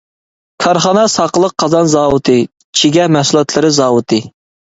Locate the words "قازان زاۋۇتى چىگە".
1.63-3.05